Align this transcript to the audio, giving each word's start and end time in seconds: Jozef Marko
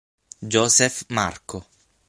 Jozef 0.41 1.05
Marko 1.13 1.61